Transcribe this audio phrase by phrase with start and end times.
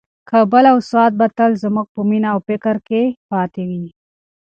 [0.29, 3.85] کابل او سوات به تل زموږ په مینه او فکر کې پاتې وي.